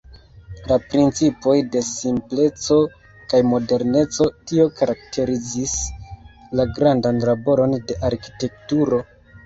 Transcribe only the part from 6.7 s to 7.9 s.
grandan laboron